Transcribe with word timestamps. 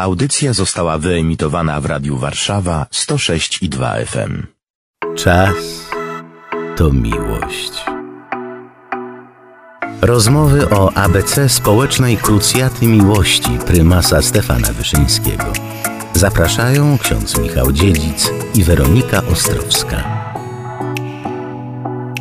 Audycja 0.00 0.52
została 0.52 0.98
wyemitowana 0.98 1.80
w 1.80 1.86
Radiu 1.86 2.16
Warszawa 2.16 2.86
106 2.90 3.62
i 3.62 3.68
2 3.68 3.94
FM. 4.06 4.46
Czas 5.16 5.54
to 6.76 6.90
miłość. 6.92 7.72
Rozmowy 10.02 10.70
o 10.70 10.92
ABC 10.94 11.48
Społecznej 11.48 12.16
Krucjaty 12.16 12.86
Miłości 12.86 13.50
prymasa 13.66 14.22
Stefana 14.22 14.72
Wyszyńskiego. 14.72 15.52
Zapraszają 16.12 16.98
ksiądz 16.98 17.38
Michał 17.38 17.72
Dziedzic 17.72 18.30
i 18.54 18.64
Weronika 18.64 19.22
Ostrowska. 19.32 20.04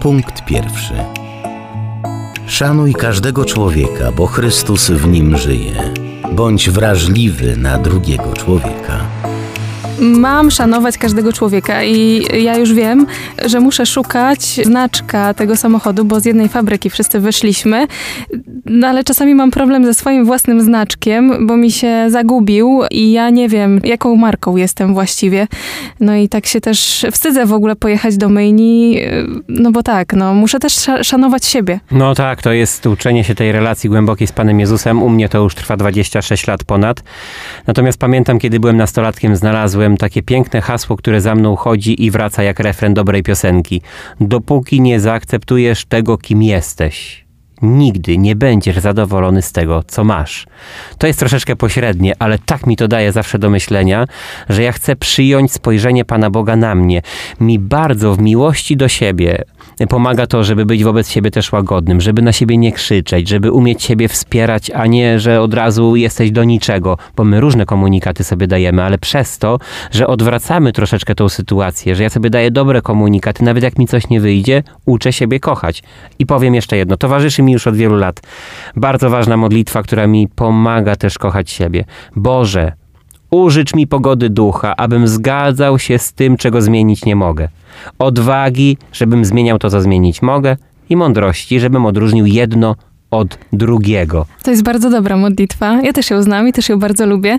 Punkt 0.02 0.46
pierwszy. 0.46 0.94
Szanuj 2.48 2.94
każdego 2.94 3.46
człowieka, 3.46 4.12
bo 4.12 4.28
Chrystus 4.28 4.90
w 4.90 5.08
nim 5.08 5.38
żyje. 5.38 5.94
Bądź 6.40 6.70
wrażliwy 6.70 7.58
na 7.58 7.78
drugiego 7.78 8.34
człowieka. 8.34 9.06
Mam 10.02 10.52
szanować 10.52 10.98
każdego 10.98 11.34
człowieka 11.34 11.84
i 11.84 12.26
ja 12.44 12.58
już 12.58 12.74
wiem, 12.74 13.08
że 13.46 13.60
muszę 13.60 13.86
szukać 13.86 14.42
znaczka 14.42 15.34
tego 15.34 15.58
samochodu, 15.58 16.06
bo 16.06 16.20
z 16.20 16.26
jednej 16.26 16.50
fabryki 16.50 16.90
wszyscy 16.90 17.20
wyszliśmy, 17.20 17.88
no 18.66 18.88
ale 18.88 19.04
czasami 19.04 19.36
mam 19.36 19.52
problem 19.52 19.86
ze 19.86 19.94
swoim 19.94 20.26
własnym 20.26 20.62
znaczkiem, 20.62 21.48
bo 21.48 21.58
mi 21.58 21.72
się 21.72 22.06
zagubił 22.10 22.82
i 22.92 23.12
ja 23.12 23.30
nie 23.30 23.50
wiem, 23.50 23.82
jaką 23.84 24.16
marką 24.16 24.58
jestem 24.58 24.94
właściwie. 24.94 25.48
No 26.00 26.16
i 26.16 26.30
tak 26.30 26.46
się 26.46 26.62
też 26.62 27.06
wstydzę 27.12 27.46
w 27.46 27.54
ogóle 27.54 27.76
pojechać 27.76 28.18
do 28.18 28.30
myjni, 28.30 29.02
no 29.50 29.72
bo 29.72 29.84
tak, 29.84 30.14
no 30.14 30.34
muszę 30.34 30.60
też 30.60 30.88
szanować 31.02 31.46
siebie. 31.46 31.80
No 31.92 32.16
tak, 32.16 32.42
to 32.42 32.52
jest 32.52 32.86
uczenie 32.86 33.24
się 33.24 33.36
tej 33.36 33.52
relacji 33.52 33.90
głębokiej 33.90 34.28
z 34.28 34.32
Panem 34.32 34.60
Jezusem. 34.60 35.04
U 35.04 35.10
mnie 35.10 35.30
to 35.30 35.38
już 35.38 35.56
trwa 35.56 35.78
26 35.78 36.48
lat 36.48 36.64
ponad. 36.64 37.04
Natomiast 37.68 38.00
pamiętam, 38.00 38.40
kiedy 38.40 38.60
byłem 38.60 38.78
nastolatkiem, 38.78 39.36
znalazłem 39.36 39.89
takie 39.98 40.24
piękne 40.24 40.62
hasło, 40.62 40.98
które 40.98 41.22
za 41.22 41.36
mną 41.36 41.56
chodzi 41.56 42.04
i 42.06 42.12
wraca 42.12 42.44
jak 42.44 42.60
refren 42.60 42.94
dobrej 42.94 43.24
piosenki. 43.24 43.82
Dopóki 44.22 44.82
nie 44.82 45.00
zaakceptujesz 45.00 45.86
tego, 45.86 46.18
kim 46.18 46.44
jesteś, 46.44 47.26
nigdy 47.62 48.18
nie 48.18 48.36
będziesz 48.36 48.78
zadowolony 48.78 49.42
z 49.42 49.52
tego, 49.52 49.84
co 49.88 50.04
masz. 50.04 50.46
To 50.98 51.08
jest 51.08 51.20
troszeczkę 51.20 51.56
pośrednie, 51.56 52.14
ale 52.20 52.40
tak 52.40 52.68
mi 52.68 52.76
to 52.76 52.88
daje 52.88 53.12
zawsze 53.12 53.40
do 53.40 53.50
myślenia, 53.50 54.06
że 54.50 54.64
ja 54.64 54.72
chcę 54.72 54.96
przyjąć 54.96 55.52
spojrzenie 55.52 56.06
Pana 56.06 56.30
Boga 56.30 56.56
na 56.56 56.76
mnie. 56.76 57.02
Mi 57.40 57.60
bardzo 57.60 58.16
w 58.16 58.20
miłości 58.20 58.78
do 58.78 58.88
siebie 58.88 59.44
pomaga 59.90 60.28
to, 60.28 60.44
żeby 60.44 60.66
być 60.66 60.84
wobec 60.84 61.10
siebie 61.10 61.32
też 61.32 61.52
łagodnym, 61.52 62.02
żeby 62.02 62.22
na 62.22 62.32
siebie 62.32 62.58
nie 62.58 62.72
krzyczeć, 62.72 63.30
żeby 63.30 63.52
umieć 63.52 63.84
siebie 63.84 64.08
wspierać, 64.08 64.72
a 64.72 64.86
nie, 64.86 65.20
że 65.20 65.42
od 65.42 65.54
razu 65.54 65.96
jesteś 65.96 66.32
do 66.32 66.44
niczego, 66.44 66.98
bo 67.16 67.24
my 67.24 67.40
różne 67.40 67.66
komunikaty 67.66 68.24
sobie 68.24 68.48
dajemy, 68.48 68.84
ale 68.84 68.98
przez 68.98 69.38
to, 69.38 69.60
że 69.92 70.08
odwracamy 70.08 70.74
troszeczkę 70.74 71.16
tą 71.16 71.30
sytuację, 71.30 71.96
że 71.96 72.04
ja 72.04 72.10
sobie 72.10 72.30
daję 72.30 72.52
dobre 72.52 72.82
komunikaty, 72.82 73.44
nawet 73.44 73.64
jak 73.64 73.80
mi 73.80 73.88
coś 73.88 74.10
nie 74.10 74.22
wyjdzie, 74.22 74.64
uczę 74.86 75.14
siebie 75.14 75.40
kochać. 75.40 75.84
I 76.20 76.26
powiem 76.26 76.56
jeszcze 76.56 76.78
jedno, 76.78 76.98
towarzyszy 76.98 77.42
mi 77.42 77.49
już 77.52 77.68
od 77.68 77.76
wielu 77.76 77.96
lat 77.96 78.22
bardzo 78.76 79.10
ważna 79.10 79.38
modlitwa, 79.38 79.84
która 79.84 80.08
mi 80.08 80.28
pomaga 80.28 80.96
też 80.96 81.18
kochać 81.18 81.52
siebie. 81.52 81.86
Boże, 82.16 82.72
Użycz 83.32 83.74
mi 83.74 83.88
pogody 83.88 84.30
ducha, 84.30 84.76
abym 84.76 85.08
zgadzał 85.08 85.80
się 85.80 85.98
z 85.98 86.14
tym, 86.14 86.38
czego 86.38 86.62
zmienić 86.62 87.06
nie 87.06 87.16
mogę. 87.16 87.50
Odwagi, 88.00 88.78
żebym 88.94 89.26
zmieniał 89.26 89.60
to, 89.60 89.70
co 89.70 89.82
zmienić 89.82 90.22
mogę, 90.22 90.58
i 90.90 90.96
mądrości, 90.96 91.60
żebym 91.60 91.86
odróżnił 91.86 92.26
jedno 92.26 92.76
od 93.12 93.38
drugiego. 93.54 94.26
To 94.44 94.52
jest 94.52 94.64
bardzo 94.64 94.90
dobra 94.90 95.18
modlitwa. 95.18 95.82
Ja 95.84 95.94
też 95.94 96.10
ją 96.10 96.22
znam 96.22 96.48
i 96.48 96.54
też 96.54 96.70
ją 96.70 96.80
bardzo 96.80 97.06
lubię. 97.06 97.38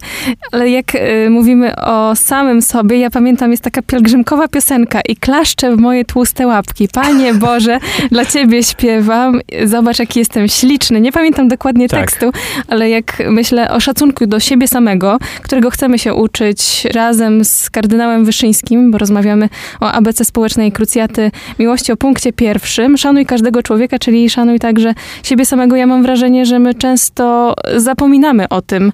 Ale 0.53 0.71
jak 0.71 0.95
y, 0.95 1.31
mówimy 1.31 1.77
o 1.77 2.17
samym 2.17 2.63
sobie, 2.63 2.99
ja 2.99 3.11
pamiętam, 3.11 3.51
jest 3.51 3.63
taka 3.63 3.83
pielgrzymkowa 3.83 4.49
piosenka 4.49 5.01
i 5.09 5.17
klaszczę 5.17 5.77
w 5.77 5.79
moje 5.79 6.05
tłuste 6.05 6.47
łapki. 6.47 6.89
Panie 6.89 7.35
Boże, 7.47 7.79
dla 8.11 8.27
Ciebie 8.27 8.63
śpiewam. 8.63 9.41
Zobacz, 9.65 9.99
jaki 9.99 10.19
jestem 10.19 10.49
śliczny. 10.49 11.01
Nie 11.01 11.13
pamiętam 11.13 11.49
dokładnie 11.49 11.89
tak. 11.89 12.01
tekstu, 12.01 12.33
ale 12.69 12.91
jak 12.91 13.23
myślę 13.31 13.71
o 13.71 13.81
szacunku 13.81 14.27
do 14.27 14.41
siebie 14.41 14.69
samego, 14.69 15.19
którego 15.43 15.71
chcemy 15.71 15.99
się 15.99 16.15
uczyć 16.15 16.85
razem 16.95 17.45
z 17.45 17.71
kardynałem 17.71 18.25
Wyszyńskim, 18.25 18.91
bo 18.91 18.99
rozmawiamy 18.99 19.49
o 19.81 19.93
ABC 19.93 20.25
Społecznej 20.25 20.73
Krucjaty 20.73 21.31
Miłości 21.59 21.93
o 21.93 21.97
punkcie 21.97 22.33
pierwszym. 22.33 22.97
Szanuj 22.97 23.27
każdego 23.27 23.63
człowieka, 23.63 23.99
czyli 23.99 24.31
szanuj 24.31 24.59
także 24.59 24.95
siebie 25.23 25.47
samego 25.47 25.60
samego 25.61 25.77
ja 25.77 25.87
mam 25.87 26.03
wrażenie, 26.03 26.47
że 26.47 26.59
my 26.59 26.75
często 26.75 27.55
zapominamy 27.77 28.49
o 28.49 28.63
tym. 28.63 28.93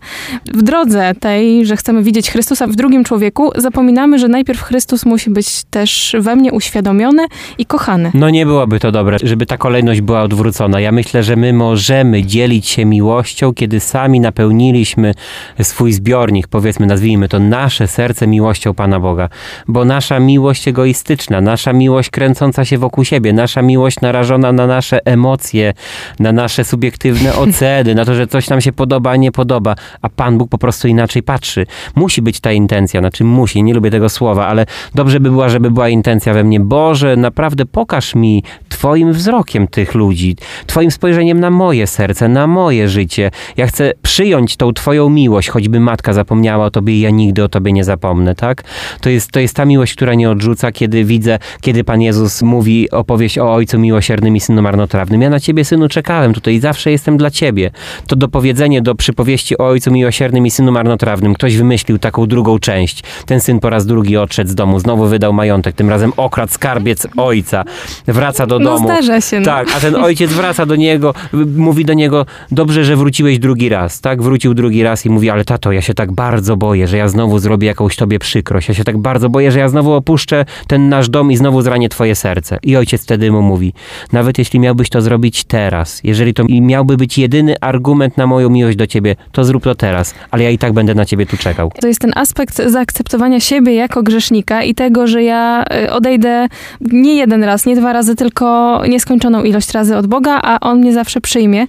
W 0.55 0.63
drodze 0.63 1.13
tej, 1.21 1.67
że 1.67 1.77
chcemy 1.77 2.03
widzieć 2.03 2.31
Chrystusa 2.31 2.67
w 2.67 2.75
drugim 2.75 3.05
człowieku, 3.05 3.51
zapominamy, 3.57 4.19
że 4.19 4.29
najpierw 4.29 4.63
Chrystus 4.63 5.07
musi 5.07 5.31
być 5.31 5.65
też 5.65 6.17
we 6.19 6.37
mnie 6.37 6.53
uświadomiony 6.53 7.27
i 7.59 7.67
kochany. 7.67 8.11
No 8.15 8.31
nie 8.31 8.47
byłoby 8.47 8.81
to 8.81 8.93
dobre, 8.93 9.17
żeby 9.23 9.47
ta 9.47 9.57
kolejność 9.57 10.01
była 10.01 10.23
odwrócona. 10.23 10.81
Ja 10.81 10.93
myślę, 10.93 11.23
że 11.23 11.37
my 11.37 11.53
możemy 11.53 12.23
dzielić 12.23 12.67
się 12.67 12.85
miłością, 12.85 13.55
kiedy 13.55 13.81
sami 13.81 14.21
napełniliśmy 14.21 15.15
swój 15.63 15.93
zbiornik, 15.93 16.49
powiedzmy, 16.49 16.87
nazwijmy 16.87 17.29
to 17.29 17.39
nasze 17.39 17.87
serce 17.87 18.27
miłością 18.27 18.75
Pana 18.75 19.01
Boga. 19.01 19.29
Bo 19.69 19.85
nasza 19.85 20.21
miłość 20.21 20.69
egoistyczna, 20.69 21.41
nasza 21.41 21.73
miłość 21.73 22.11
kręcąca 22.11 22.65
się 22.65 22.79
wokół 22.79 23.05
siebie, 23.05 23.33
nasza 23.33 23.63
miłość 23.63 24.01
narażona 24.01 24.53
na 24.53 24.67
nasze 24.67 25.07
emocje, 25.07 25.75
na 26.19 26.33
nasze 26.33 26.56
nasze 26.57 26.71
subiektywne 26.71 27.35
oceny, 27.35 27.95
na 27.95 28.05
to, 28.05 28.15
że 28.15 28.27
coś 28.27 28.49
nam 28.49 28.61
się 28.61 28.73
podoba, 28.73 29.17
nie 29.17 29.33
podoba, 29.33 29.75
a 30.03 30.09
Pan 30.09 30.39
Bóg 30.39 30.49
po 30.49 30.59
prostu 30.59 30.89
inaczej 30.89 31.23
patrzy. 31.23 31.67
Musi 31.95 32.23
być 32.23 32.41
ta 32.41 32.53
intencja, 32.53 33.01
znaczy 33.01 33.25
musi, 33.25 33.63
nie 33.63 33.75
lubię 33.75 33.91
tego 33.91 34.09
słowa, 34.09 34.47
ale 34.47 34.67
dobrze 34.95 35.21
by 35.21 35.31
była, 35.31 35.49
żeby 35.49 35.71
była 35.71 35.89
intencja 35.89 36.35
we 36.35 36.45
mnie. 36.45 36.61
Boże, 36.61 37.17
naprawdę 37.17 37.67
pokaż 37.67 38.15
mi 38.15 38.43
Twoim 38.69 39.13
wzrokiem 39.13 39.69
tych 39.69 39.95
ludzi, 39.95 40.37
Twoim 40.67 40.91
spojrzeniem 40.91 41.41
na 41.41 41.51
moje 41.51 41.87
serce, 41.87 42.29
na 42.29 42.47
moje 42.47 42.89
życie. 42.89 43.31
Ja 43.57 43.67
chcę 43.67 43.93
przyjąć 44.03 44.57
tą 44.57 44.73
Twoją 44.73 45.11
miłość, 45.11 45.49
choćby 45.49 45.81
matka 45.81 46.13
zapomniała 46.13 46.65
o 46.65 46.71
Tobie 46.71 46.95
i 46.95 47.01
ja 47.01 47.11
nigdy 47.11 47.45
o 47.45 47.49
Tobie 47.49 47.73
nie 47.73 47.85
zapomnę, 47.85 48.35
tak? 48.35 48.63
To 49.01 49.11
jest, 49.11 49.31
to 49.31 49.41
jest 49.41 49.57
ta 49.57 49.65
miłość, 49.65 49.95
która 49.95 50.15
nie 50.15 50.31
odrzuca, 50.31 50.73
kiedy 50.73 51.05
widzę, 51.05 51.39
kiedy 51.61 51.85
Pan 51.85 52.01
Jezus 52.01 52.43
mówi 52.43 52.91
opowieść 52.91 53.39
o 53.39 53.55
Ojcu 53.55 53.79
Miłosiernym 53.79 54.37
i 54.37 54.41
Synu 54.41 54.63
Marnotrawnym. 54.63 55.23
Ja 55.23 55.31
na 55.31 55.41
Ciebie, 55.41 55.65
Synu, 55.65 55.89
czekałem 55.89 56.33
tutaj 56.35 56.46
i 56.51 56.61
zawsze 56.61 56.91
jestem 56.91 57.17
dla 57.17 57.31
ciebie. 57.31 57.71
To 58.07 58.17
dopowiedzenie 58.17 58.83
do 58.83 58.95
przypowieści 58.95 59.59
o 59.59 59.67
ojcu 59.67 59.91
miłosiernym 59.93 60.47
i 60.47 60.51
synu 60.51 60.73
marnotrawnym. 60.73 61.35
Ktoś 61.35 61.57
wymyślił 61.57 61.99
taką 61.99 62.27
drugą 62.27 62.59
część. 62.59 63.03
Ten 63.27 63.41
syn 63.41 63.61
po 63.61 63.71
raz 63.71 63.87
drugi 63.87 64.17
odszedł 64.17 64.51
z 64.51 64.55
domu, 64.55 64.81
znowu 64.81 65.07
wydał 65.07 65.33
majątek, 65.33 65.75
tym 65.75 65.91
razem 65.91 66.13
okradł 66.17 66.53
skarbiec 66.53 67.07
ojca. 67.17 67.65
Wraca 68.07 68.47
do 68.47 68.59
no, 68.59 68.71
domu. 68.71 68.89
Zdarza 68.89 69.21
się. 69.21 69.41
No. 69.41 69.47
Tak, 69.47 69.69
a 69.77 69.81
ten 69.81 69.95
ojciec 69.95 70.33
wraca 70.33 70.67
do 70.67 70.77
niego, 70.77 71.15
mówi 71.57 71.85
do 71.85 71.93
niego, 71.93 72.27
dobrze, 72.51 72.85
że 72.85 72.97
wróciłeś 72.97 73.39
drugi 73.39 73.69
raz, 73.69 74.01
tak? 74.01 74.23
Wrócił 74.23 74.55
drugi 74.55 74.83
raz 74.83 75.07
i 75.07 75.11
mówi, 75.11 75.31
ale 75.31 75.45
tato, 75.45 75.73
ja 75.73 75.83
się 75.83 75.95
tak 75.95 76.13
bardzo 76.13 76.57
boję, 76.57 76.89
że 76.89 76.97
ja 76.97 77.09
znowu 77.09 77.39
zrobię 77.39 77.67
jakąś 77.67 77.97
tobie 77.97 78.19
przykrość. 78.19 78.69
Ja 78.69 78.75
się 78.75 78.85
tak 78.85 78.99
bardzo 78.99 79.29
boję, 79.31 79.53
że 79.53 79.59
ja 79.59 79.69
znowu 79.69 79.93
opuszczę 79.93 80.45
ten 80.67 80.89
nasz 80.89 81.09
dom 81.09 81.33
i 81.33 81.37
znowu 81.37 81.63
zranię 81.63 81.89
twoje 81.89 82.15
serce. 82.15 82.59
I 82.63 82.77
ojciec 82.77 83.03
wtedy 83.03 83.33
mu 83.33 83.43
mówi, 83.43 83.73
nawet 84.13 84.39
jeśli 84.39 84.61
miałbyś 84.61 84.89
to 84.89 85.01
zrobić 85.01 85.45
teraz, 85.45 86.01
jeżeli 86.05 86.35
to 86.37 86.43
i 86.49 86.61
miałby 86.61 86.97
być 86.97 87.19
jedyny 87.19 87.55
argument 87.61 88.17
na 88.17 88.27
moją 88.27 88.51
miłość 88.51 88.77
do 88.77 88.87
ciebie, 88.87 89.17
to 89.33 89.45
zrób 89.45 89.65
to 89.65 89.75
teraz, 89.75 90.15
ale 90.31 90.43
ja 90.45 90.51
i 90.51 90.59
tak 90.59 90.73
będę 90.73 90.95
na 90.95 91.05
ciebie 91.05 91.27
tu 91.27 91.37
czekał. 91.37 91.71
To 91.81 91.89
jest 91.89 92.01
ten 92.01 92.13
aspekt 92.15 92.63
zaakceptowania 92.67 93.41
siebie 93.41 93.75
jako 93.75 94.03
grzesznika 94.03 94.63
i 94.63 94.75
tego, 94.75 95.07
że 95.07 95.23
ja 95.23 95.65
y, 95.85 95.93
odejdę 95.93 96.49
nie 96.81 97.17
jeden 97.17 97.45
raz, 97.45 97.67
nie 97.67 97.77
dwa 97.77 97.93
razy, 97.93 98.15
tylko 98.15 98.83
nieskończoną 98.89 99.43
ilość 99.43 99.73
razy 99.73 99.97
od 99.97 100.07
Boga, 100.07 100.41
a 100.43 100.61
On 100.61 100.79
mnie 100.79 100.93
zawsze 100.93 101.21
przyjmie. 101.21 101.67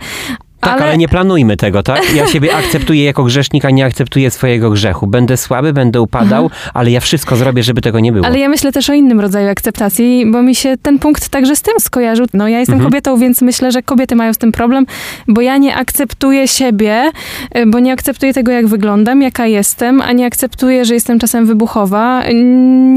Tak, 0.59 0.73
ale... 0.73 0.83
ale... 0.83 0.97
nie 0.97 1.07
planujmy 1.07 1.57
tego, 1.57 1.83
tak? 1.83 2.15
Ja 2.15 2.27
siebie 2.33 2.55
akceptuję 2.55 3.03
jako 3.03 3.23
grzesznika, 3.23 3.69
nie 3.69 3.85
akceptuję 3.85 4.31
swojego 4.31 4.69
grzechu. 4.69 5.07
Będę 5.07 5.37
słaby, 5.37 5.73
będę 5.73 6.01
upadał, 6.01 6.49
Aha. 6.51 6.71
ale 6.73 6.91
ja 6.91 6.99
wszystko 6.99 7.35
zrobię, 7.35 7.63
żeby 7.63 7.81
tego 7.81 7.99
nie 7.99 8.11
było. 8.11 8.25
Ale 8.25 8.39
ja 8.39 8.49
myślę 8.49 8.71
też 8.71 8.89
o 8.89 8.93
innym 8.93 9.19
rodzaju 9.19 9.49
akceptacji, 9.49 10.25
bo 10.31 10.41
mi 10.41 10.55
się 10.55 10.77
ten 10.81 10.99
punkt 10.99 11.29
także 11.29 11.55
z 11.55 11.61
tym 11.61 11.73
skojarzył. 11.79 12.25
No 12.33 12.47
ja 12.47 12.59
jestem 12.59 12.73
mhm. 12.73 12.91
kobietą, 12.91 13.17
więc 13.17 13.41
myślę, 13.41 13.71
że 13.71 13.81
kobiety 13.81 14.15
mają 14.15 14.33
z 14.33 14.37
tym 14.37 14.51
problem, 14.51 14.85
bo 15.27 15.41
ja 15.41 15.57
nie 15.57 15.75
akceptuję 15.75 16.47
siebie, 16.47 17.11
y, 17.57 17.65
bo 17.65 17.79
nie 17.79 17.93
akceptuję 17.93 18.33
tego, 18.33 18.51
jak 18.51 18.67
wyglądam, 18.67 19.21
jaka 19.21 19.45
jestem, 19.45 20.01
a 20.01 20.11
nie 20.11 20.25
akceptuję, 20.25 20.85
że 20.85 20.93
jestem 20.93 21.19
czasem 21.19 21.45
wybuchowa. 21.45 22.23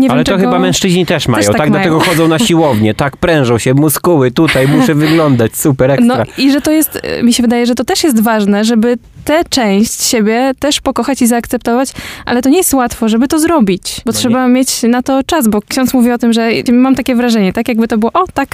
Nie 0.01 0.11
ale 0.11 0.25
to 0.25 0.33
czego... 0.33 0.45
chyba 0.45 0.59
mężczyźni 0.59 1.07
też 1.07 1.29
mają, 1.29 1.39
też 1.39 1.47
tak? 1.47 1.57
tak? 1.57 1.71
Mają. 1.71 1.85
Do 1.85 1.91
tego 1.91 2.01
chodzą 2.01 2.29
na 2.29 2.39
siłownię, 2.39 2.95
tak? 2.95 3.17
Prężą 3.17 3.59
się 3.59 3.75
muskuły, 3.75 4.31
tutaj 4.31 4.69
muszę 4.69 4.95
wyglądać, 5.05 5.57
super, 5.57 5.91
ekstra. 5.91 6.17
No 6.17 6.25
i 6.39 6.53
że 6.53 6.61
to 6.61 6.71
jest, 6.71 7.01
y, 7.21 7.23
mi 7.23 7.33
się 7.33 7.43
wydaje, 7.43 7.50
że 7.67 7.75
to 7.75 7.85
też 7.85 8.05
jest 8.05 8.21
ważne, 8.21 8.65
żeby 8.65 8.99
tę 9.31 9.45
część 9.49 10.03
siebie 10.03 10.53
też 10.59 10.81
pokochać 10.81 11.23
i 11.23 11.27
zaakceptować, 11.27 11.93
ale 12.25 12.43
to 12.43 12.49
nie 12.49 12.57
jest 12.57 12.75
łatwo, 12.75 13.09
żeby 13.09 13.29
to 13.29 13.39
zrobić, 13.39 13.97
bo 13.97 14.03
No 14.07 14.13
trzeba 14.13 14.49
mieć 14.49 14.83
na 14.83 15.03
to 15.03 15.23
czas, 15.23 15.49
bo 15.49 15.61
ksiądz 15.69 15.95
mówi 15.95 16.13
o 16.13 16.19
tym, 16.19 16.33
że 16.33 16.51
mam 16.73 16.95
takie 16.95 17.15
wrażenie, 17.15 17.53
tak 17.53 17.69
jakby 17.69 17.89
to 17.89 17.99
było, 17.99 18.13
o 18.13 18.25
tak, 18.35 18.49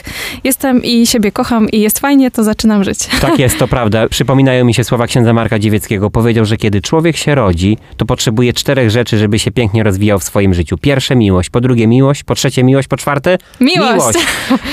jestem 0.45 0.83
i 0.83 1.07
siebie 1.07 1.33
kocham 1.33 1.71
i 1.71 1.81
jest 1.81 1.99
fajnie, 1.99 2.31
to 2.31 2.45
zaczynam 2.45 2.85
żyć. 2.85 2.99
Tak 3.21 3.39
jest, 3.39 3.59
to 3.59 3.69
prawda. 3.69 4.09
Przypominają 4.09 4.65
mi 4.65 4.75
się 4.75 4.85
słowa 4.85 5.07
księdza 5.07 5.33
Marka 5.33 5.59
Dziewieckiego. 5.59 6.11
Powiedział, 6.11 6.45
że 6.45 6.57
kiedy 6.57 6.81
człowiek 6.81 7.17
się 7.17 7.35
rodzi, 7.35 7.79
to 7.97 8.07
potrzebuje 8.07 8.53
czterech 8.53 8.91
rzeczy, 8.91 9.19
żeby 9.19 9.39
się 9.39 9.51
pięknie 9.51 9.83
rozwijał 9.83 10.19
w 10.19 10.25
swoim 10.25 10.55
życiu. 10.55 10.79
Pierwsze 10.79 11.17
miłość, 11.17 11.51
po 11.51 11.61
drugie 11.61 11.87
miłość, 11.87 12.25
po 12.25 12.35
trzecie 12.35 12.65
miłość, 12.65 12.89
po 12.89 12.97
czwarte 12.97 13.39
Miłość. 13.61 14.19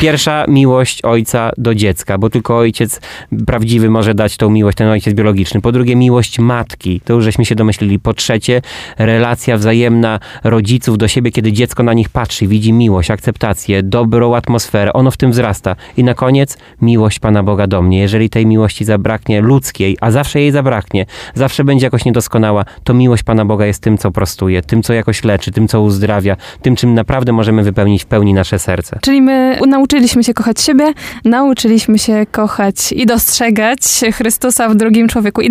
Pierwsza 0.02 0.46
miłość 0.48 1.02
ojca 1.02 1.52
do 1.58 1.76
dziecka, 1.76 2.18
bo 2.18 2.30
tylko 2.30 2.58
ojciec 2.58 3.02
prawdziwy 3.46 3.90
może 3.90 4.14
dać 4.14 4.38
tą 4.38 4.50
miłość, 4.50 4.78
ten 4.78 4.88
ojciec 4.88 5.14
biologiczny. 5.14 5.62
Po 5.62 5.72
drugie 5.72 5.93
miłość 5.96 6.40
matki, 6.40 7.02
to 7.06 7.14
już 7.14 7.24
żeśmy 7.24 7.46
się 7.46 7.56
domyślili. 7.56 8.00
Po 8.00 8.14
trzecie 8.14 8.62
relacja 8.98 9.58
wzajemna 9.58 10.20
rodziców 10.44 10.98
do 10.98 11.08
siebie, 11.08 11.32
kiedy 11.32 11.52
dziecko 11.52 11.84
na 11.84 11.94
nich 11.94 12.10
patrzy, 12.10 12.48
widzi 12.48 12.74
miłość, 12.74 13.12
akceptację, 13.12 13.84
dobrą 13.84 14.36
atmosferę, 14.36 14.94
ono 14.94 15.12
w 15.12 15.18
tym 15.18 15.32
wzrasta. 15.32 15.76
I 15.98 16.04
na 16.04 16.14
koniec 16.14 16.58
miłość 16.82 17.20
Pana 17.20 17.44
Boga 17.44 17.68
do 17.68 17.82
mnie. 17.82 18.00
Jeżeli 18.00 18.30
tej 18.30 18.46
miłości 18.46 18.86
zabraknie 18.86 19.42
ludzkiej, 19.42 19.98
a 20.02 20.12
zawsze 20.12 20.40
jej 20.40 20.52
zabraknie, 20.52 21.06
zawsze 21.36 21.64
będzie 21.64 21.86
jakoś 21.86 22.06
niedoskonała, 22.06 22.66
to 22.84 22.94
miłość 22.94 23.24
Pana 23.24 23.46
Boga 23.46 23.66
jest 23.66 23.84
tym, 23.84 23.98
co 23.98 24.12
prostuje, 24.12 24.62
tym, 24.62 24.84
co 24.84 24.94
jakoś 24.94 25.24
leczy, 25.24 25.52
tym, 25.52 25.68
co 25.68 25.82
uzdrawia, 25.82 26.38
tym, 26.62 26.76
czym 26.76 26.94
naprawdę 26.94 27.34
możemy 27.34 27.64
wypełnić 27.64 28.04
w 28.04 28.06
pełni 28.06 28.34
nasze 28.34 28.60
serce. 28.60 29.00
Czyli 29.02 29.22
my 29.22 29.60
nauczyliśmy 29.68 30.24
się 30.24 30.34
kochać 30.34 30.62
siebie, 30.62 30.94
nauczyliśmy 31.26 32.00
się 32.00 32.26
kochać 32.32 32.92
i 32.92 33.06
dostrzegać 33.06 33.80
Chrystusa 34.14 34.70
w 34.70 34.76
drugim 34.76 35.08
człowieku. 35.08 35.42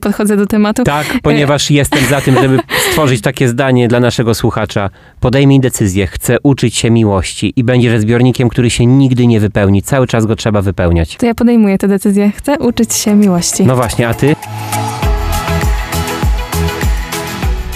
Podchodzę 0.00 0.36
do 0.36 0.46
tematu. 0.46 0.84
Tak, 0.84 1.06
ponieważ 1.22 1.70
jestem 1.70 2.04
za 2.10 2.20
tym, 2.20 2.34
żeby 2.34 2.58
stworzyć 2.90 3.20
takie 3.20 3.48
zdanie 3.48 3.88
dla 3.88 4.00
naszego 4.00 4.34
słuchacza. 4.34 4.90
Podejmij 5.20 5.60
decyzję, 5.60 6.06
chcę 6.06 6.36
uczyć 6.42 6.76
się 6.76 6.90
miłości 6.90 7.52
i 7.56 7.64
będziesz 7.64 8.00
zbiornikiem, 8.00 8.48
który 8.48 8.70
się 8.70 8.86
nigdy 8.86 9.26
nie 9.26 9.40
wypełni. 9.40 9.82
Cały 9.82 10.06
czas 10.06 10.26
go 10.26 10.36
trzeba 10.36 10.62
wypełniać. 10.62 11.16
To 11.16 11.26
ja 11.26 11.34
podejmuję 11.34 11.78
tę 11.78 11.88
decyzję. 11.88 12.32
Chcę 12.36 12.58
uczyć 12.58 12.94
się 12.94 13.14
miłości. 13.14 13.66
No 13.66 13.76
właśnie, 13.76 14.08
a 14.08 14.14
ty? 14.14 14.36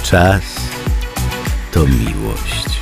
Czas 0.02 0.42
to 1.72 1.80
miłość. 1.80 2.81